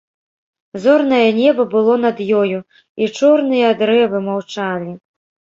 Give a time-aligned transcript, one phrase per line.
[0.85, 2.57] Зорнае неба было над ёю,
[3.01, 4.91] і чорныя дрэвы маўчалі.